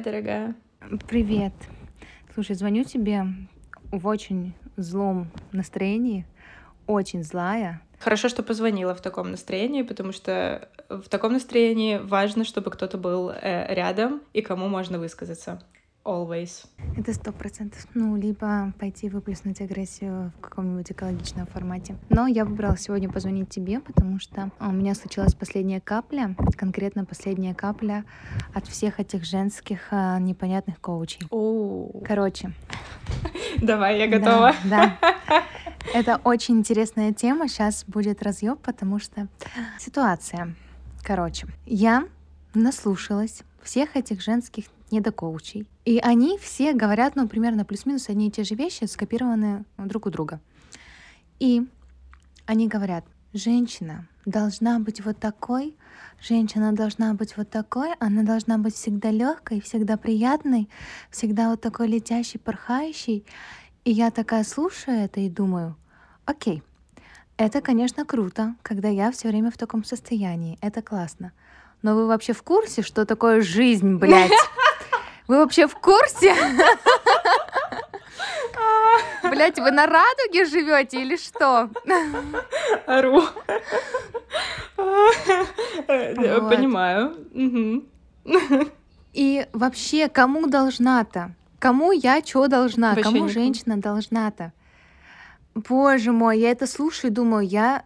[0.00, 0.54] Привет, дорогая.
[1.08, 1.52] Привет.
[2.32, 3.26] Слушай, звоню тебе
[3.92, 6.26] в очень злом настроении,
[6.86, 7.82] очень злая.
[7.98, 13.28] Хорошо, что позвонила в таком настроении, потому что в таком настроении важно, чтобы кто-то был
[13.28, 15.62] э, рядом и кому можно высказаться.
[16.04, 16.66] Always.
[16.96, 17.86] Это сто процентов.
[17.92, 21.96] Ну, либо пойти выплеснуть агрессию в каком-нибудь экологичном формате.
[22.08, 27.54] Но я выбрала сегодня позвонить тебе, потому что у меня случилась последняя капля, конкретно последняя
[27.54, 28.04] капля
[28.54, 31.26] от всех этих женских а, непонятных коучей.
[31.30, 31.90] О.
[32.06, 32.52] Короче.
[33.60, 34.54] Давай, я готова.
[34.64, 35.44] Да, да.
[35.94, 37.46] Это очень интересная тема.
[37.46, 39.28] Сейчас будет разъеб, потому что
[39.78, 40.54] ситуация.
[41.02, 42.06] Короче, я
[42.54, 45.66] наслушалась всех этих женских недокоучей.
[45.90, 50.10] И они все говорят, ну, примерно плюс-минус одни и те же вещи, скопированные друг у
[50.10, 50.40] друга.
[51.40, 51.66] И
[52.46, 55.76] они говорят, женщина должна быть вот такой,
[56.20, 60.70] женщина должна быть вот такой, она должна быть всегда легкой, всегда приятной,
[61.10, 63.26] всегда вот такой летящей, порхающей.
[63.84, 65.74] И я такая слушаю это и думаю,
[66.24, 66.62] окей,
[67.36, 71.32] это, конечно, круто, когда я все время в таком состоянии, это классно.
[71.82, 74.30] Но вы вообще в курсе, что такое жизнь, блядь?
[75.30, 76.34] Вы вообще в курсе?
[79.30, 81.70] Блять, вы на радуге живете или что?
[82.84, 83.22] Ору.
[85.86, 87.14] Понимаю.
[89.12, 91.30] И вообще, кому должна-то?
[91.60, 92.96] Кому я что должна?
[92.96, 94.52] Кому женщина должна-то?
[95.54, 97.84] Боже мой, я это слушаю и думаю, я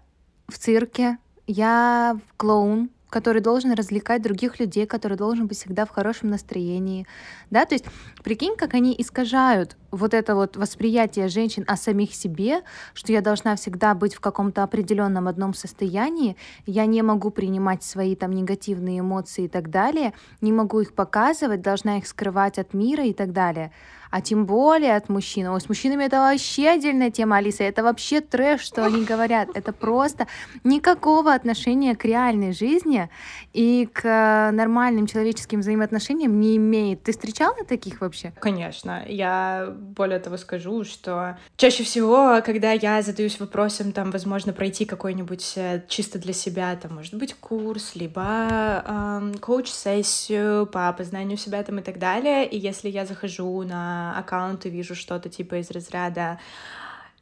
[0.49, 6.31] в цирке, я клоун, который должен развлекать других людей, который должен быть всегда в хорошем
[6.31, 7.07] настроении,
[7.49, 7.85] да, то есть
[8.25, 13.57] прикинь, как они искажают вот это вот восприятие женщин о самих себе, что я должна
[13.57, 16.37] всегда быть в каком-то определенном одном состоянии,
[16.67, 21.63] я не могу принимать свои там негативные эмоции и так далее, не могу их показывать,
[21.63, 23.71] должна их скрывать от мира и так далее
[24.15, 25.49] а тем более от мужчин.
[25.49, 29.49] Ой, с мужчинами это вообще отдельная тема, Алиса, это вообще трэш, что они говорят.
[29.55, 30.29] Это просто
[30.63, 33.11] никакого отношения к реальной жизни
[33.53, 37.03] и к нормальным человеческим взаимоотношениям не имеет.
[37.03, 38.33] Ты встречала таких вообще?
[38.39, 39.03] Конечно.
[39.09, 45.53] Я более того скажу, что чаще всего, когда я задаюсь вопросом, там, возможно, пройти какой-нибудь
[45.57, 51.79] э, чисто для себя, там, может быть, курс, либо эм, коуч-сессию по познанию себя там
[51.79, 56.39] и так далее, и если я захожу на аккаунт и вижу что-то типа из разряда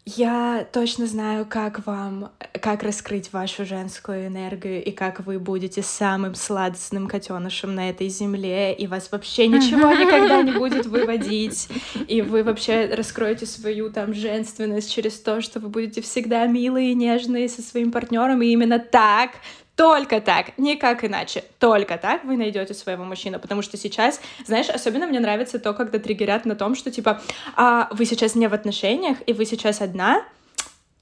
[0.04, 6.34] я точно знаю, как вам, как раскрыть вашу женскую энергию и как вы будете самым
[6.34, 11.68] сладостным котенышем на этой земле, и вас вообще ничего никогда не будет выводить,
[12.08, 16.94] и вы вообще раскроете свою там женственность через то, что вы будете всегда милые и
[16.96, 19.30] нежные со своим партнером, и именно так
[19.76, 21.44] только так, никак иначе.
[21.58, 23.38] Только так вы найдете своего мужчину.
[23.38, 27.22] Потому что сейчас, знаешь, особенно мне нравится то, когда триггерят на том, что типа,
[27.56, 30.24] а, вы сейчас не в отношениях, и вы сейчас одна.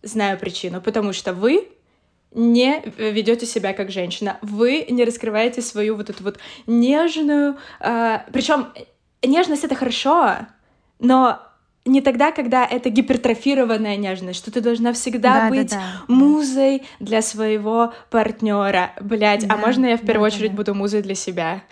[0.02, 1.68] Знаю причину, потому что вы
[2.32, 8.68] не ведете себя как женщина, вы не раскрываете свою вот эту вот нежную, э, причем
[9.22, 10.36] нежность это хорошо,
[11.00, 11.40] но
[11.84, 16.14] не тогда, когда это гипертрофированная нежность, что ты должна всегда да, быть да, да.
[16.14, 18.92] музой для своего партнера.
[19.00, 20.56] Блять, да, а можно я в первую да, очередь да.
[20.58, 21.62] буду музой для себя?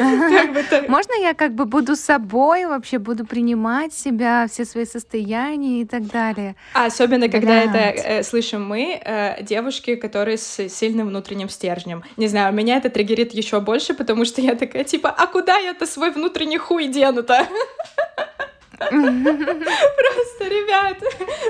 [0.00, 6.06] Можно я как бы буду собой, вообще буду принимать себя, все свои состояния и так
[6.06, 6.56] далее.
[6.72, 12.02] А особенно, когда это э, слышим мы, э, девушки, которые с сильным внутренним стержнем.
[12.16, 15.84] Не знаю, меня это триггерит еще больше, потому что я такая, типа, а куда я-то
[15.84, 17.46] свой внутренний хуй дену-то?
[18.88, 20.96] Просто, ребят,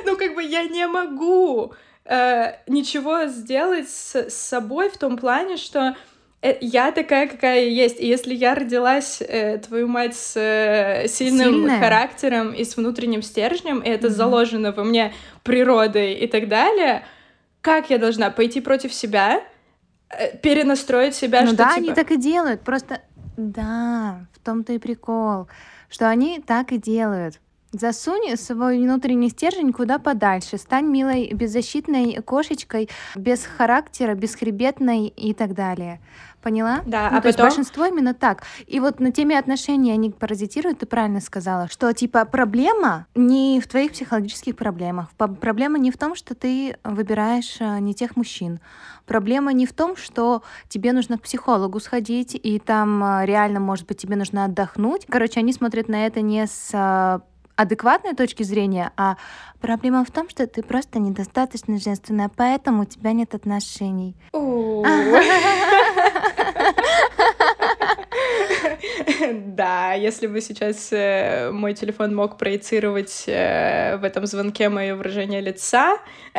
[0.05, 1.75] ну как бы я не могу
[2.05, 5.97] э, ничего сделать с, собой в том плане, что
[6.43, 8.01] э, я такая, какая есть.
[8.01, 11.79] И если я родилась, э, твою мать, с э, сильным Сильная.
[11.79, 14.11] характером и с внутренним стержнем, и это mm-hmm.
[14.11, 15.13] заложено во мне
[15.45, 17.05] природой и так далее,
[17.61, 19.41] как я должна пойти против себя,
[20.09, 21.77] э, перенастроить себя, ну что да, типа...
[21.77, 22.63] они так и делают.
[22.63, 23.03] Просто
[23.37, 25.49] да, в том-то и прикол
[25.91, 27.41] что они так и делают.
[27.73, 30.59] Засунь свой внутренний стержень куда подальше.
[30.59, 36.01] Стань милой, беззащитной кошечкой, без характера, бесхребетной и так далее.
[36.43, 36.81] Поняла?
[36.87, 37.29] Да, ну, а то потом...
[37.29, 38.45] есть большинство именно так.
[38.67, 43.69] И вот на теме отношений они паразитируют, ты правильно сказала, что типа проблема не в
[43.69, 45.11] твоих психологических проблемах.
[45.17, 48.61] Проблема не в том, что ты выбираешь э, не тех мужчин.
[49.07, 53.87] Проблема не в том, что тебе нужно к психологу сходить, и там э, реально, может
[53.87, 55.07] быть, тебе нужно отдохнуть.
[55.09, 57.21] Короче, они смотрят на это не с э,
[57.61, 59.17] адекватной точки зрения, а
[59.61, 64.17] проблема в том, что ты просто недостаточно женственная, поэтому у тебя нет отношений.
[69.57, 75.41] Да, если бы сейчас э, мой телефон мог проецировать э, в этом звонке мое выражение
[75.41, 75.99] лица...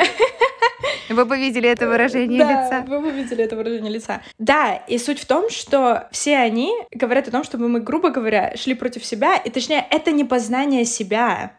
[1.09, 2.85] Вы бы видели это выражение да, лица.
[2.87, 4.21] вы бы видели это выражение лица.
[4.39, 8.53] Да, и суть в том, что все они говорят о том, чтобы мы, грубо говоря,
[8.55, 11.51] шли против себя, и точнее, это не познание себя.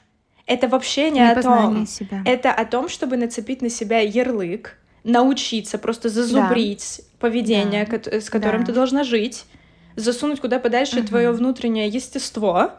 [0.47, 1.87] Это вообще не, не о том.
[1.87, 2.23] Себя.
[2.25, 7.05] Это о том, чтобы нацепить на себя ярлык, научиться просто зазубрить да.
[7.21, 8.21] поведение, да.
[8.21, 8.67] с которым да.
[8.69, 9.45] ты должна жить,
[9.97, 11.09] засунуть куда подальше угу.
[11.09, 12.73] твое внутреннее естество,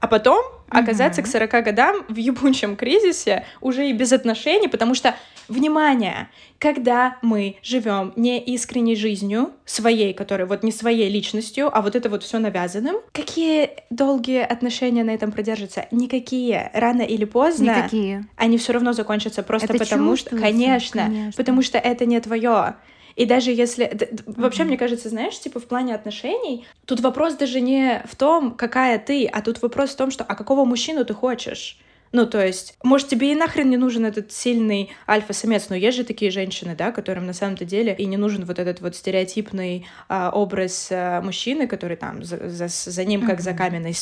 [0.00, 1.28] а потом оказаться угу.
[1.28, 5.14] к 40 годам в ебучем кризисе уже и без отношений, потому что,
[5.48, 11.96] внимание, когда мы живем не искренней жизнью, своей, которая вот не своей личностью, а вот
[11.96, 15.86] это вот все навязанным, какие долгие отношения на этом продержатся?
[15.90, 16.70] Никакие.
[16.72, 18.26] Рано или поздно Никакие.
[18.36, 22.76] они все равно закончатся просто это потому что, конечно, конечно, потому что это не твое.
[23.16, 24.08] И даже если...
[24.26, 28.98] Вообще, мне кажется, знаешь, типа в плане отношений, тут вопрос даже не в том, какая
[28.98, 31.78] ты, а тут вопрос в том, что а какого мужчину ты хочешь?
[32.12, 36.04] Ну, то есть, может, тебе и нахрен не нужен этот сильный альфа-самец, но есть же
[36.04, 40.30] такие женщины, да, которым на самом-то деле и не нужен вот этот вот стереотипный а,
[40.30, 43.42] образ а, мужчины, который там за, за, за ним как mm-hmm.
[43.42, 43.94] за каменной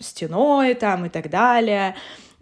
[0.00, 1.94] стеной там и так далее.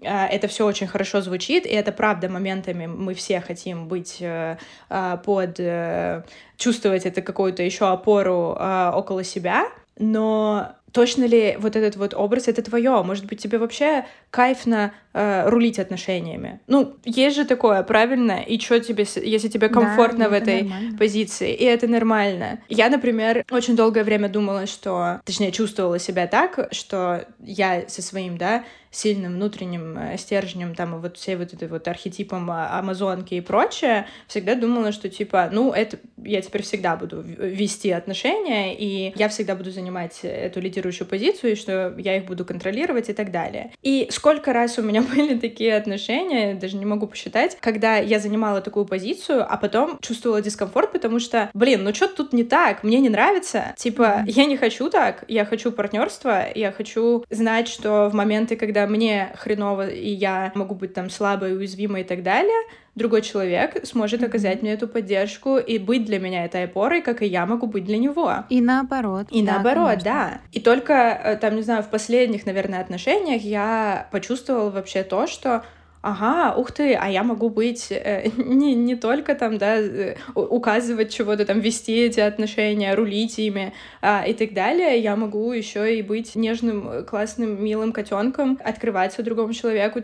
[0.05, 4.57] А, это все очень хорошо звучит, и это правда моментами мы все хотим быть э,
[4.89, 6.23] а, под э,
[6.57, 9.67] чувствовать это какую-то еще опору а, около себя,
[9.99, 13.03] но точно ли вот этот вот образ это твое?
[13.03, 16.61] Может быть, тебе вообще кайфно э, рулить отношениями?
[16.67, 18.41] Ну, есть же такое, правильно?
[18.41, 20.99] И что тебе, если тебе комфортно да, в этой нормально.
[20.99, 21.53] позиции?
[21.53, 22.61] И это нормально.
[22.69, 28.39] Я, например, очень долгое время думала, что, точнее, чувствовала себя так, что я со своим,
[28.39, 33.41] да, сильным внутренним э, стержнем, там, вот всей вот этой вот архетипом а, амазонки и
[33.41, 39.29] прочее, всегда думала, что, типа, ну, это я теперь всегда буду вести отношения, и я
[39.29, 43.73] всегда буду занимать эту лидирующую позицию, и что я их буду контролировать и так далее.
[43.83, 48.61] И сколько раз у меня были такие отношения, даже не могу посчитать, когда я занимала
[48.61, 53.01] такую позицию, а потом чувствовала дискомфорт, потому что, блин, ну что тут не так, мне
[53.01, 58.15] не нравится, типа, я не хочу так, я хочу партнерства, я хочу знать, что в
[58.15, 62.67] моменты, когда когда мне хреново, и я могу быть там слабой, уязвимой и так далее,
[62.95, 67.27] другой человек сможет оказать мне эту поддержку и быть для меня этой опорой, как и
[67.27, 68.33] я могу быть для него.
[68.49, 69.27] И наоборот.
[69.31, 70.11] И да, наоборот, конечно.
[70.11, 70.41] да.
[70.53, 75.63] И только, э, там, не знаю, в последних, наверное, отношениях я почувствовала вообще то, что
[76.03, 81.13] ага, ух ты, а я могу быть э, не, не только там, да, э, указывать
[81.13, 86.03] чего-то там, вести эти отношения, рулить ими э, и так далее, я могу еще и
[86.03, 90.01] быть нежным, классным, милым котенком, открываться другому человеку,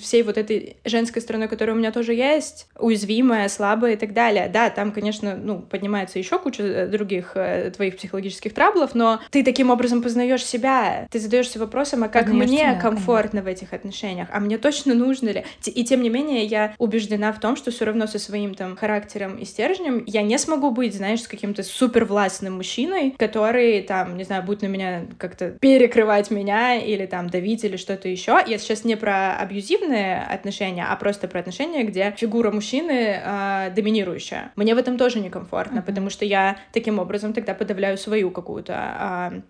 [0.00, 4.50] всей вот этой женской стороной, которая у меня тоже есть, уязвимая, слабая и так далее.
[4.52, 9.42] Да, там, конечно, ну, поднимается еще куча э, других э, твоих психологических траблов, но ты
[9.42, 13.42] таким образом познаешь себя, ты задаешься вопросом, а как Познаешь мне себя, комфортно конечно.
[13.42, 15.44] в этих отношениях, а мне точно нужно ли.
[15.64, 19.36] И тем не менее, я убеждена в том, что все равно со своим там характером
[19.36, 24.24] и стержнем я не смогу быть, знаешь, с каким-то супер властным мужчиной, который там, не
[24.24, 28.38] знаю, будет на меня как-то перекрывать меня или там давить или что-то еще.
[28.46, 34.52] Я сейчас не про абьюзивные отношения, а просто про отношения, где фигура мужчины э, доминирующая.
[34.56, 35.82] Мне в этом тоже некомфортно, mm-hmm.
[35.82, 39.40] потому что я таким образом тогда подавляю свою какую-то э,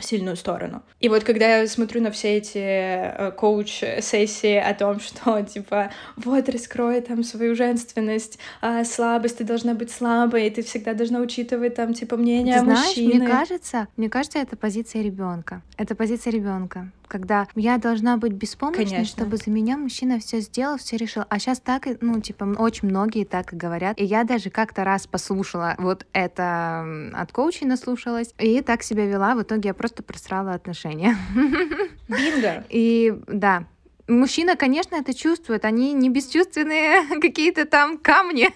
[0.00, 0.82] сильную сторону.
[1.00, 6.48] И вот когда я смотрю на все эти э, коуч-сессии о том, что, типа, вот,
[6.48, 11.94] раскрой там свою женственность, а слабость, ты должна быть слабой, ты всегда должна учитывать там,
[11.94, 13.14] типа, мнение ты знаешь, мужчины.
[13.14, 15.62] мне кажется, мне кажется, это позиция ребенка.
[15.76, 19.04] Это позиция ребенка когда я должна быть беспомощной, Конечно.
[19.04, 21.24] чтобы за меня мужчина все сделал, все решил.
[21.28, 23.98] А сейчас так, ну, типа, очень многие так и говорят.
[24.00, 29.34] И я даже как-то раз послушала вот это от коучей наслушалась, и так себя вела.
[29.34, 31.16] В итоге я просто просрала отношения.
[32.08, 32.64] Бинго!
[32.68, 33.64] И да,
[34.06, 35.64] Мужчина, конечно, это чувствует.
[35.64, 38.48] Они не бесчувственные какие-то там камни.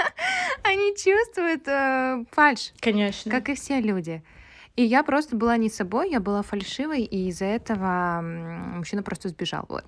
[0.62, 2.72] Они чувствуют э, фальш.
[2.78, 3.30] Конечно.
[3.30, 4.22] Как и все люди.
[4.76, 9.66] И я просто была не собой, я была фальшивой, и из-за этого мужчина просто сбежал.
[9.68, 9.84] Вот.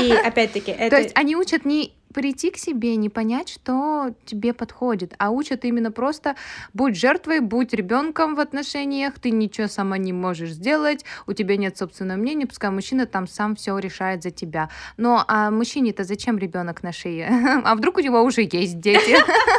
[0.00, 0.96] И опять-таки это...
[0.96, 5.64] То есть они учат не прийти к себе, не понять, что тебе подходит, а учат
[5.64, 6.34] именно просто
[6.72, 11.76] будь жертвой, будь ребенком в отношениях, ты ничего сама не можешь сделать, у тебя нет
[11.76, 14.68] собственного мнения, пускай мужчина там сам все решает за тебя.
[14.96, 17.30] Но а мужчине-то зачем ребенок на шее?
[17.64, 19.16] А вдруг у него уже есть дети?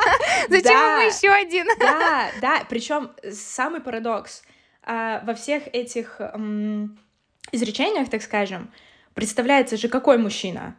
[0.49, 1.65] Зачем ему еще один?
[1.79, 4.43] Да, да, причем самый парадокс—
[4.85, 6.21] во всех этих
[7.51, 8.71] изречениях, так скажем,
[9.13, 10.75] представляется же какой мужчина,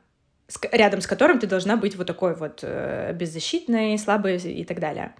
[0.72, 5.14] рядом с которым ты должна быть вот такой вот э, беззащитной, слабой и так далее.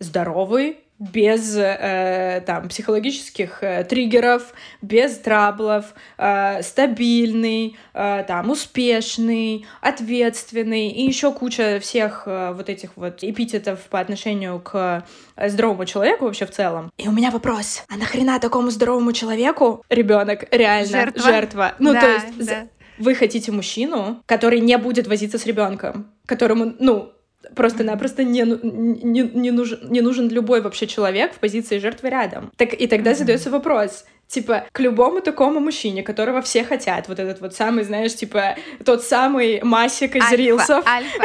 [0.00, 10.88] Здоровый, без э, там психологических э, триггеров, без траблов, э, стабильный, э, там успешный, ответственный
[10.88, 15.04] и еще куча всех э, вот этих вот эпитетов по отношению к
[15.36, 16.92] э, здоровому человеку вообще в целом.
[16.96, 21.22] И у меня вопрос: а нахрена такому здоровому человеку ребенок реально жертва?
[21.22, 21.74] жертва?
[21.80, 22.66] Ну да, то есть да.
[22.98, 27.13] вы хотите мужчину, который не будет возиться с ребенком, которому ну
[27.54, 32.52] Просто-напросто не, не, не, нужен, не нужен любой вообще человек в позиции жертвы рядом.
[32.56, 33.16] Так, и тогда mm-hmm.
[33.16, 38.14] задается вопрос, Типа, к любому такому мужчине, которого все хотят, вот этот вот самый, знаешь,
[38.16, 40.86] типа, тот самый Масик из альфа, рилсов.
[40.86, 41.24] Альфа.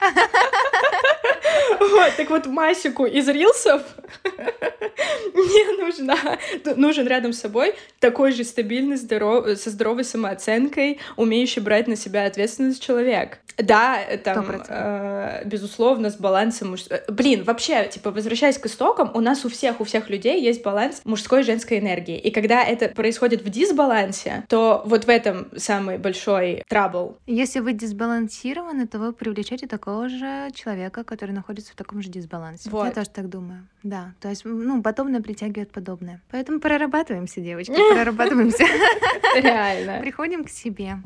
[1.78, 3.82] Вот, так вот Масику из рилсов
[5.34, 6.38] не нужна,
[6.76, 12.26] нужен рядом с собой такой же стабильный, здоров, со здоровой самооценкой, умеющий брать на себя
[12.26, 13.38] ответственность человек.
[13.62, 16.86] Да, там, э, безусловно, с балансом муж...
[16.88, 20.62] Э, блин, вообще, типа, возвращаясь к истокам, у нас у всех, у всех людей есть
[20.62, 22.18] баланс мужской и женской энергии.
[22.18, 27.18] И когда это происходит в дисбалансе, то вот в этом самый большой трабл.
[27.26, 32.70] Если вы дисбалансированы, то вы привлечете такого же человека, который находится в таком же дисбалансе.
[32.70, 32.86] Вот.
[32.86, 33.66] Я тоже так думаю.
[33.82, 36.20] Да, то есть, ну, подобное притягивает подобное.
[36.30, 38.64] Поэтому прорабатываемся, девочки, прорабатываемся.
[39.36, 40.00] Реально.
[40.00, 40.98] Приходим к себе.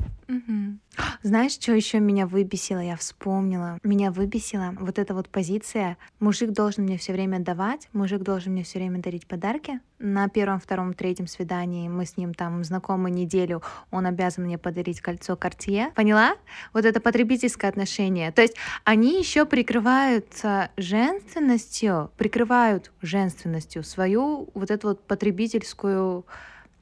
[1.23, 2.79] Знаешь, что еще меня выбесило?
[2.79, 3.79] Я вспомнила.
[3.83, 5.97] Меня выбесила вот эта вот позиция.
[6.19, 9.79] Мужик должен мне все время давать, мужик должен мне все время дарить подарки.
[9.97, 14.99] На первом, втором, третьем свидании мы с ним там знакомы неделю, он обязан мне подарить
[15.01, 15.93] кольцо Cartier.
[15.93, 16.35] Поняла?
[16.73, 18.31] Вот это потребительское отношение.
[18.31, 26.25] То есть они еще прикрываются женственностью, прикрывают женственностью свою вот эту вот потребительскую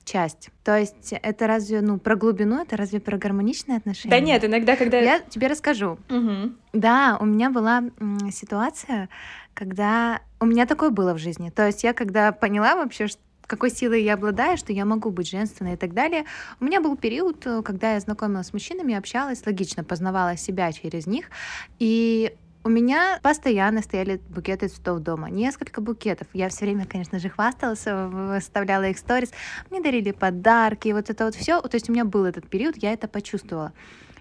[0.05, 0.49] часть.
[0.63, 4.11] То есть это разве, ну, про глубину, это разве про гармоничные отношения?
[4.11, 4.99] Да нет, иногда, когда...
[4.99, 5.97] Я тебе расскажу.
[6.09, 6.53] Угу.
[6.73, 7.83] Да, у меня была
[8.31, 9.09] ситуация,
[9.53, 10.21] когда...
[10.39, 11.49] У меня такое было в жизни.
[11.49, 15.29] То есть я когда поняла вообще, что какой силой я обладаю, что я могу быть
[15.29, 16.23] женственной и так далее.
[16.61, 21.29] У меня был период, когда я знакомилась с мужчинами, общалась, логично познавала себя через них.
[21.77, 22.33] И
[22.63, 25.29] у меня постоянно стояли букеты цветов дома.
[25.29, 26.27] Несколько букетов.
[26.33, 29.31] Я все время, конечно же, хвасталась, выставляла их сторис.
[29.69, 31.61] Мне дарили подарки, вот это вот все.
[31.61, 33.73] То есть у меня был этот период, я это почувствовала.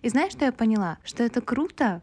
[0.03, 0.99] И знаешь, что я поняла?
[1.05, 2.03] Что это круто,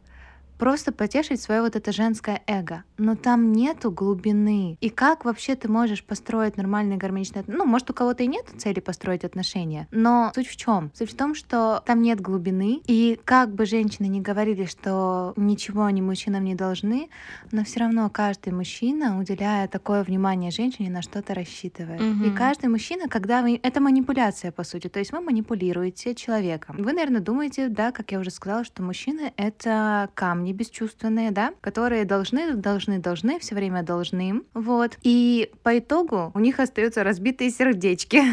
[0.60, 2.84] просто потешить свое вот это женское эго.
[2.98, 4.78] Но там нету глубины.
[4.82, 7.64] И как вообще ты можешь построить нормальные гармоничные отношения?
[7.64, 10.92] Ну, может, у кого-то и нет цели построить отношения, но суть в чем?
[10.94, 15.86] Суть в том, что там нет глубины, и как бы женщины не говорили, что ничего
[15.86, 17.10] они мужчинам не должны,
[17.52, 22.02] но все равно каждый мужчина, уделяя такое внимание женщине, на что-то рассчитывает.
[22.02, 22.24] Угу.
[22.26, 23.60] И каждый мужчина, когда вы...
[23.64, 24.90] Это манипуляция, по сути.
[24.90, 26.76] То есть вы манипулируете человеком.
[26.78, 31.54] Вы, наверное, думаете, да, как я уже сказала, что мужчины— это камни они бесчувственные, да,
[31.62, 34.98] которые должны, должны, должны, все время должны, вот.
[35.04, 38.22] И по итогу у них остаются разбитые сердечки.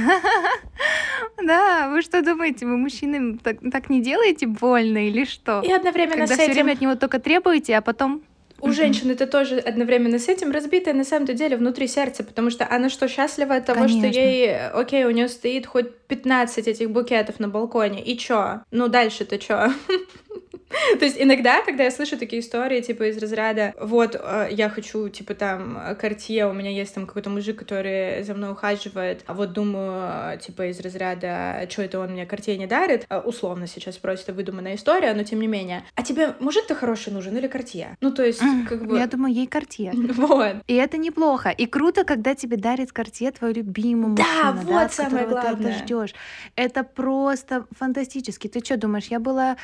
[1.43, 5.61] Да, вы что думаете, вы мужчинам так, так не делаете больно или что?
[5.61, 6.53] И одновременно Когда с этим...
[6.53, 8.23] все время от него только требуете, а потом
[8.61, 12.67] у женщины это тоже одновременно с этим разбитое на самом-то деле внутри сердца, потому что
[12.69, 14.11] она что, счастлива от того, Конечно.
[14.11, 18.63] что ей, окей, у нее стоит хоть 15 этих букетов на балконе, и чё?
[18.71, 19.73] Ну дальше-то чё?
[20.99, 25.09] То есть иногда, когда я слышу такие истории, типа из разряда, вот, э, я хочу,
[25.09, 29.53] типа, там, картье, у меня есть там какой-то мужик, который за мной ухаживает, а вот
[29.53, 34.33] думаю, типа, из разряда, что это он мне картье не дарит, э, условно сейчас просто
[34.33, 35.85] выдуманная история, но тем не менее.
[35.95, 37.97] А тебе мужик-то хороший нужен или картье?
[38.01, 38.99] Ну, то есть, как бы...
[38.99, 39.93] Я думаю, ей картье.
[40.17, 40.57] Вот.
[40.67, 41.51] И это неплохо.
[41.51, 45.73] И круто, когда тебе дарит картье твой любимый мужчина, да, вот да, самое главное.
[45.73, 46.15] ты ждешь.
[46.57, 48.49] Это просто фантастически.
[48.49, 49.57] Ты что думаешь, я была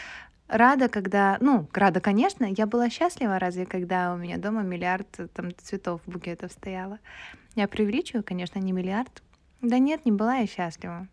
[0.52, 5.50] рада, когда, ну, рада, конечно, я была счастлива разве, когда у меня дома миллиард там
[5.56, 6.99] цветов, букетов стояло.
[7.54, 9.23] Я преувеличиваю, конечно, не миллиард.
[9.62, 11.09] Да нет, не была я счастлива.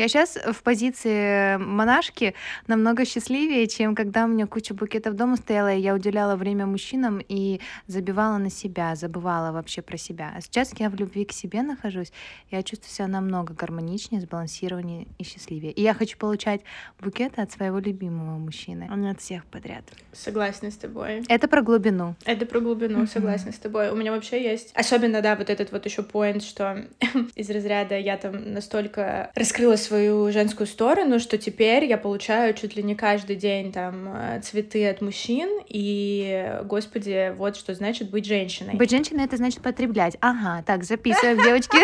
[0.00, 2.34] Я сейчас в позиции монашки
[2.66, 7.20] намного счастливее, чем когда у меня куча букетов дома стояла, и я уделяла время мужчинам
[7.28, 10.32] и забивала на себя, забывала вообще про себя.
[10.34, 12.14] А сейчас я в любви к себе нахожусь,
[12.50, 15.72] я чувствую себя намного гармоничнее, сбалансированнее и счастливее.
[15.72, 16.62] И я хочу получать
[16.98, 19.84] букеты от своего любимого мужчины, а не от всех подряд.
[20.14, 21.24] Согласна с тобой.
[21.28, 22.14] Это про глубину.
[22.24, 23.90] Это про глубину, согласна с тобой.
[23.90, 24.72] У меня вообще есть...
[24.74, 26.86] Особенно, да, вот этот вот еще поинт, что
[27.34, 32.82] из разряда я там настолько раскрылась свою женскую сторону, что теперь я получаю чуть ли
[32.82, 38.74] не каждый день там э, цветы от мужчин, и, господи, вот что значит быть женщиной.
[38.74, 40.16] Быть женщиной— это значит потреблять.
[40.20, 41.76] Ага, так, записываем, девочки.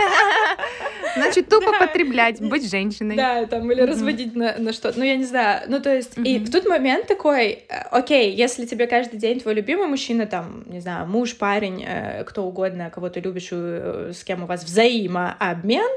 [1.16, 3.16] Значит, тупо потреблять, быть женщиной.
[3.16, 4.98] Да, там, или разводить на, на что-то.
[4.98, 5.62] Ну, я не знаю.
[5.66, 9.54] Ну, то есть, и в тот момент такой, э, окей, если тебе каждый день твой
[9.54, 14.22] любимый мужчина, там, не знаю, муж, парень, э, кто угодно, кого ты любишь, э, с
[14.24, 15.90] кем у вас взаимообмен,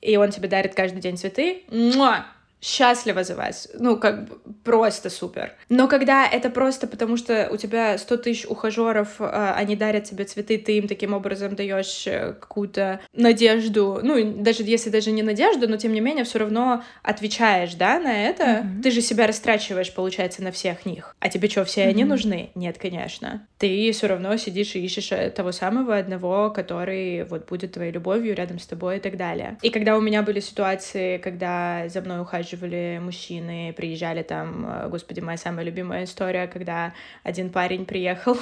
[0.00, 2.26] и он тебе дарит каждый день цветы, муа,
[2.60, 3.68] счастлива за вас.
[3.74, 5.52] Ну, как бы просто супер.
[5.68, 10.24] Но когда это просто потому, что у тебя 100 тысяч ухажеров, а, они дарят тебе
[10.24, 15.68] цветы, ты им таким образом даешь э, какую-то надежду, ну, даже если даже не надежду,
[15.68, 18.44] но тем не менее все равно отвечаешь, да, на это.
[18.44, 18.82] Mm-hmm.
[18.82, 21.16] Ты же себя растрачиваешь, получается, на всех них.
[21.20, 21.88] А тебе что, все mm-hmm.
[21.88, 22.50] они нужны?
[22.54, 23.46] Нет, конечно.
[23.58, 28.34] Ты все равно сидишь и ищешь э, того самого одного, который вот будет твоей любовью
[28.34, 29.56] рядом с тобой и так далее.
[29.62, 34.88] И когда у меня были ситуации, когда за мной ухаживали ухаживали мужчины, приезжали там, э,
[34.88, 36.92] господи, моя самая любимая история, когда
[37.22, 38.36] один парень приехал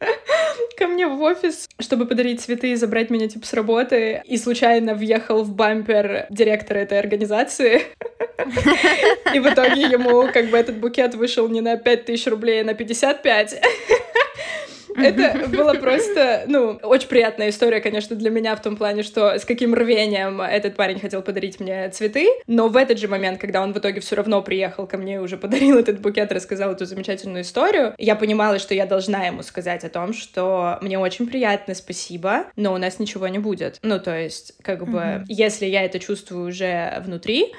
[0.76, 4.94] ко мне в офис, чтобы подарить цветы и забрать меня, типа, с работы, и случайно
[4.94, 7.82] въехал в бампер директора этой организации.
[9.32, 12.64] И в итоге ему, как бы, этот букет вышел не на 5 тысяч рублей, а
[12.64, 13.62] на 55.
[14.96, 19.44] Это было просто, ну, очень приятная история, конечно, для меня в том плане, что с
[19.44, 23.72] каким рвением этот парень хотел подарить мне цветы, но в этот же момент, когда он
[23.72, 27.42] в итоге все равно приехал ко мне и уже подарил этот букет, рассказал эту замечательную
[27.42, 32.46] историю, я понимала, что я должна ему сказать о том, что мне очень приятно, спасибо,
[32.56, 33.78] но у нас ничего не будет.
[33.82, 35.24] Ну, то есть, как бы, mm-hmm.
[35.28, 37.52] если я это чувствую уже внутри,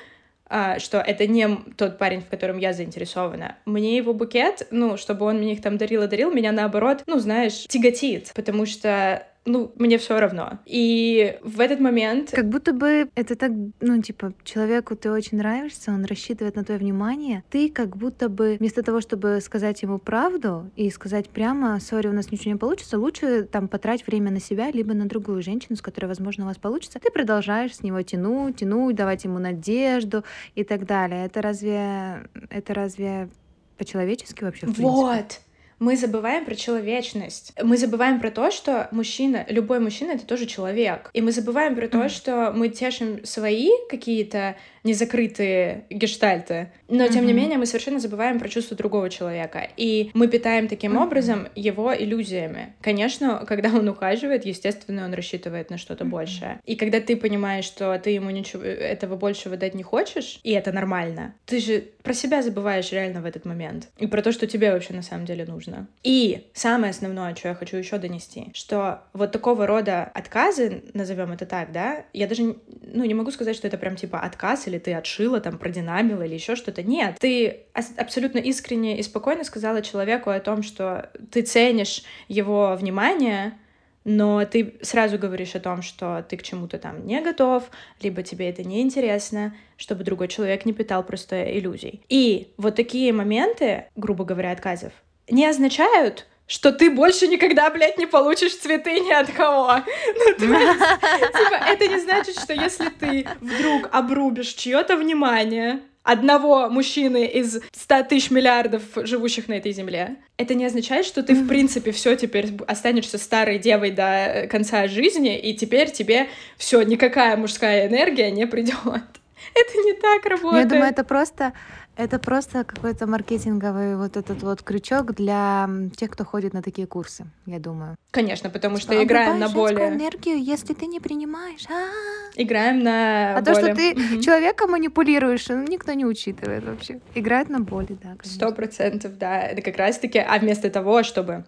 [0.80, 1.48] что это не
[1.78, 3.56] тот парень, в котором я заинтересована.
[3.66, 7.20] Мне его букет, ну, чтобы он мне их там дарил и дарил, меня наоборот, ну,
[7.20, 10.60] знаешь, тяготит, потому что ну, мне все равно.
[10.66, 12.32] И в этот момент...
[12.32, 16.80] Как будто бы это так, ну, типа, человеку ты очень нравишься, он рассчитывает на твое
[16.80, 22.08] внимание, ты как будто бы вместо того, чтобы сказать ему правду и сказать прямо, сори,
[22.08, 25.76] у нас ничего не получится, лучше там потратить время на себя, либо на другую женщину,
[25.76, 30.24] с которой, возможно, у вас получится, ты продолжаешь с него тянуть, тянуть, давать ему надежду
[30.56, 31.26] и так далее.
[31.26, 32.28] Это разве...
[32.50, 33.30] Это разве
[33.78, 34.88] по-человечески вообще, в принципе?
[34.88, 35.42] Вот!
[35.80, 37.54] Мы забываем про человечность.
[37.62, 41.10] Мы забываем про то, что мужчина, любой мужчина— это тоже человек.
[41.14, 47.34] И мы забываем про то, что мы тешим свои какие-то незакрытые гештальты, но тем не
[47.34, 49.68] менее мы совершенно забываем про чувство другого человека.
[49.76, 52.74] И мы питаем таким образом его иллюзиями.
[52.82, 56.62] Конечно, когда он ухаживает, естественно, он рассчитывает на что-то большее.
[56.66, 60.72] И когда ты понимаешь, что ты ему ничего этого большего дать не хочешь, и это
[60.72, 63.90] нормально, ты же про себя забываешь реально в этот момент.
[63.98, 65.88] И про то, что тебе вообще на самом деле нужно.
[66.04, 71.48] И самое основное, что я хочу еще донести, что вот такого рода отказы, назовем это
[71.48, 74.80] так, да, я даже, ну, не могу сказать, что это прям типа отказ или или
[74.82, 76.84] ты отшила, там, продинамила или еще что-то.
[76.84, 83.58] Нет, ты абсолютно искренне и спокойно сказала человеку о том, что ты ценишь его внимание,
[84.04, 87.64] но ты сразу говоришь о том, что ты к чему-то там не готов,
[88.02, 92.02] либо тебе это не интересно, чтобы другой человек не питал просто иллюзий.
[92.10, 94.94] И вот такие моменты, грубо говоря, отказов,
[95.30, 99.76] не означают, что ты больше никогда, блядь, не получишь цветы ни от кого.
[100.18, 100.80] Ну, то есть,
[101.38, 108.04] типа, это не значит, что если ты вдруг обрубишь чье-то внимание, одного мужчины из 100
[108.04, 110.18] тысяч миллиардов живущих на этой земле.
[110.38, 115.38] Это не означает, что ты, в принципе, все теперь останешься старой девой до конца жизни,
[115.38, 116.28] и теперь тебе
[116.58, 118.76] все, никакая мужская энергия не придет.
[119.56, 120.66] Это не так работает.
[120.66, 121.54] Я думаю, это просто
[121.98, 127.26] это просто какой-то маркетинговый вот этот вот крючок для тех, кто ходит на такие курсы,
[127.46, 127.96] я думаю.
[128.12, 129.90] Конечно, потому что, что играем на более...
[129.90, 131.66] энергию, если ты не принимаешь.
[131.70, 132.32] А-а-а.
[132.42, 133.54] Играем на А более...
[133.54, 134.22] то, что ты угу.
[134.22, 137.00] человека манипулируешь, ну, никто не учитывает вообще.
[137.14, 139.42] Играют на боли, да, Сто процентов, да.
[139.42, 141.46] Это как раз-таки, а вместо того, чтобы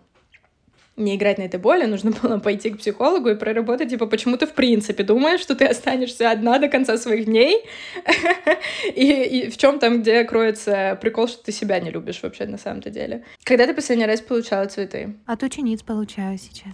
[0.98, 4.48] не играть на этой боли, нужно было пойти к психологу и проработать, типа, почему ты
[4.48, 7.64] в принципе думаешь, что ты останешься одна до конца своих дней,
[8.96, 12.58] и, и в чем там, где кроется прикол, что ты себя не любишь вообще на
[12.58, 13.24] самом-то деле.
[13.44, 15.16] Когда ты последний раз получала цветы?
[15.26, 16.74] От учениц получаю сейчас.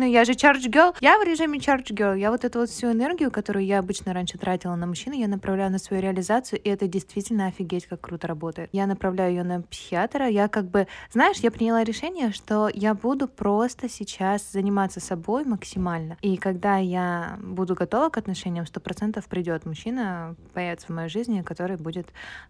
[0.00, 0.96] Ну, я же charge girl.
[1.02, 2.18] Я в режиме charge girl.
[2.18, 5.70] Я вот эту вот всю энергию, которую я обычно раньше тратила на мужчин, я направляю
[5.70, 8.70] на свою реализацию, и это действительно офигеть, как круто работает.
[8.72, 10.26] Я направляю ее на психиатра.
[10.26, 16.16] Я как бы, знаешь, я приняла решение, что я буду просто сейчас заниматься собой максимально.
[16.22, 21.42] И когда я буду готова к отношениям, сто процентов придет мужчина, появится в моей жизни,
[21.42, 22.06] который будет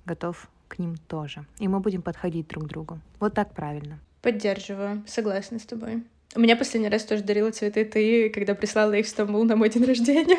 [0.07, 1.45] готов к ним тоже.
[1.59, 3.01] И мы будем подходить друг к другу.
[3.19, 3.99] Вот так правильно.
[4.23, 6.05] Поддерживаю, согласна с тобой.
[6.37, 9.85] Мне последний раз тоже дарила цветы ты, когда прислала их в Стамбул на мой день
[9.85, 10.39] рождения.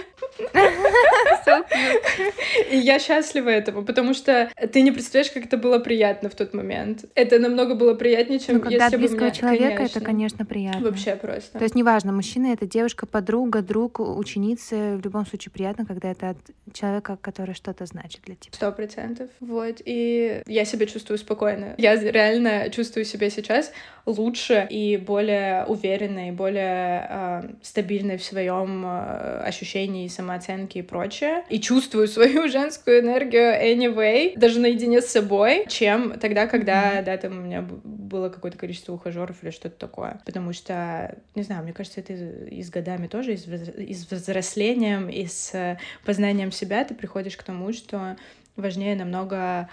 [2.71, 6.53] И я счастлива этому, потому что ты не представляешь, как это было приятно в тот
[6.53, 7.05] момент.
[7.15, 9.97] Это намного было приятнее, чем ну, когда если бы близкого человека, конечно.
[9.97, 10.81] это, конечно, приятно.
[10.81, 11.57] Вообще просто.
[11.57, 14.95] То есть неважно, мужчина— это девушка, подруга, друг, ученица.
[14.95, 16.37] В любом случае приятно, когда это от
[16.73, 18.53] человека, который что-то значит для тебя.
[18.53, 19.29] Сто процентов.
[19.41, 19.81] Вот.
[19.83, 21.75] И я себя чувствую спокойно.
[21.77, 23.73] Я реально чувствую себя сейчас
[24.05, 31.43] лучше и более уверенной, и более э, стабильной в своем э, ощущении самооценки и прочее.
[31.49, 37.03] И чувствую свою женскую энергию anyway, даже наедине с собой, чем тогда, когда, mm-hmm.
[37.03, 40.21] да, там у меня было какое-то количество ухажеров или что-то такое.
[40.25, 44.11] Потому что, не знаю, мне кажется, это и с годами тоже, и с, и с
[44.11, 48.15] взрослением, и с э, познанием себя ты приходишь к тому, что
[48.55, 49.69] важнее намного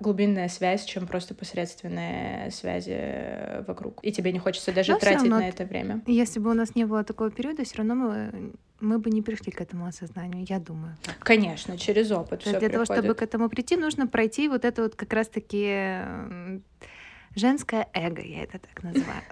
[0.00, 3.98] глубинная связь, чем просто посредственные связи э, вокруг.
[4.02, 6.00] И тебе не хочется даже Но тратить равно, на это время.
[6.06, 9.50] Если бы у нас не было такого периода, все равно мы мы бы не пришли
[9.50, 10.96] к этому осознанию, я думаю.
[11.02, 11.18] Так.
[11.18, 12.44] Конечно, через опыт.
[12.44, 12.72] Для приходит.
[12.72, 15.98] того, чтобы к этому прийти, нужно пройти вот это вот как раз-таки
[17.34, 19.22] женское эго, я это так называю.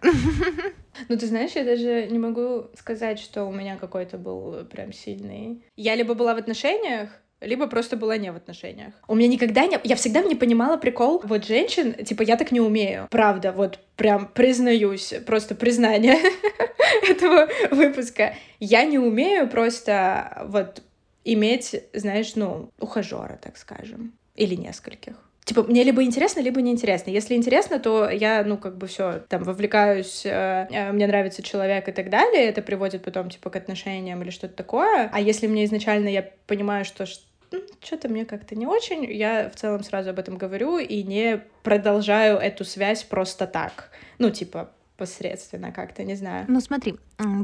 [1.08, 5.62] Ну, ты знаешь, я даже не могу сказать, что у меня какой-то был прям сильный.
[5.76, 7.10] Я либо была в отношениях,
[7.40, 8.94] либо просто была не в отношениях.
[9.08, 9.78] У меня никогда не...
[9.84, 13.08] Я всегда не понимала прикол вот женщин, типа, я так не умею.
[13.10, 16.16] Правда, вот прям признаюсь, просто признание
[17.08, 18.34] этого выпуска.
[18.60, 20.82] Я не умею просто вот
[21.24, 25.16] иметь, знаешь, ну, ухажера, так скажем, или нескольких.
[25.46, 27.10] Типа, мне либо интересно, либо неинтересно.
[27.10, 31.88] Если интересно, то я, ну, как бы все там вовлекаюсь, э, э, мне нравится человек
[31.88, 32.46] и так далее.
[32.46, 35.08] Это приводит потом, типа, к отношениям или что-то такое.
[35.12, 37.04] А если мне изначально я понимаю, что
[37.52, 41.40] ну, что-то мне как-то не очень, я в целом сразу об этом говорю и не
[41.62, 43.90] продолжаю эту связь просто так.
[44.18, 46.46] Ну, типа, посредственно как-то, не знаю.
[46.48, 46.96] Ну смотри,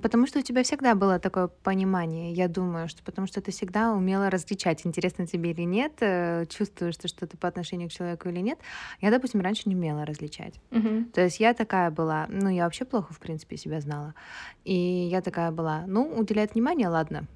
[0.02, 3.92] потому что у тебя всегда было такое понимание, я думаю, что потому что ты всегда
[3.92, 8.40] умела различать, интересно тебе или нет, э, чувствуешь ты что-то по отношению к человеку или
[8.40, 8.58] нет.
[9.00, 10.54] Я, допустим, раньше не умела различать.
[10.70, 11.10] Угу.
[11.12, 14.14] То есть я такая была, ну я вообще плохо, в принципе, себя знала.
[14.64, 17.26] И я такая была, ну, уделяет внимание, ладно,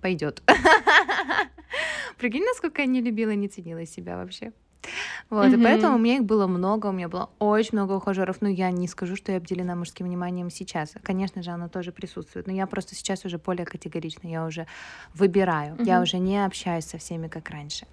[0.00, 0.42] пойдет.
[2.18, 4.52] Прикинь, насколько я не любила, не ценила себя вообще.
[5.30, 5.60] Вот, mm-hmm.
[5.60, 8.38] и поэтому у меня их было много, у меня было очень много ухажеров.
[8.40, 10.94] Ну, я не скажу, что я обделена мужским вниманием сейчас.
[11.02, 12.46] Конечно же, оно тоже присутствует.
[12.46, 14.66] Но я просто сейчас уже более категорична, я уже
[15.14, 15.84] выбираю, mm-hmm.
[15.84, 17.86] я уже не общаюсь со всеми, как раньше.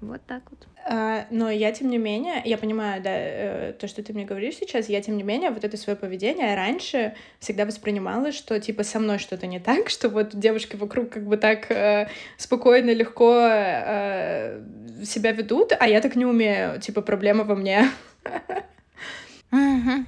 [0.00, 0.66] Вот так вот.
[0.86, 4.56] А, но я, тем не менее, я понимаю, да, э, то, что ты мне говоришь
[4.56, 8.98] сейчас, я, тем не менее, вот это свое поведение раньше всегда воспринимала, что, типа, со
[8.98, 12.08] мной что-то не так, что вот девушки вокруг как бы так э,
[12.38, 14.62] спокойно, легко э,
[15.04, 17.90] себя ведут, а я так не умею, типа, проблема во мне.
[19.52, 20.04] Mm-hmm.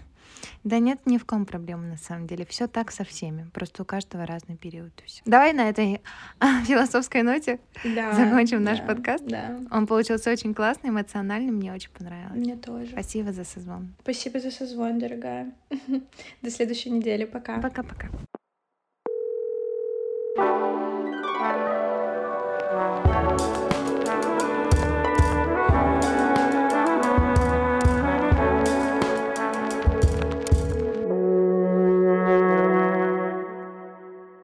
[0.65, 2.47] Да нет ни в ком проблем на самом деле.
[2.47, 3.49] Все так со всеми.
[3.53, 4.93] Просто у каждого разный период.
[5.25, 6.01] Давай на этой
[6.67, 9.25] философской ноте да, закончим да, наш подкаст.
[9.27, 9.59] Да.
[9.71, 11.51] Он получился очень классный, эмоциональный.
[11.51, 12.37] Мне очень понравилось.
[12.37, 12.93] Мне тоже.
[12.93, 13.95] Спасибо за созвон.
[14.03, 15.53] Спасибо за созвон, дорогая.
[16.43, 17.25] До следующей недели.
[17.25, 17.61] Пока.
[17.61, 18.09] Пока-пока.